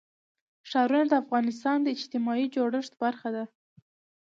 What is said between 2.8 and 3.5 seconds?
برخه ده.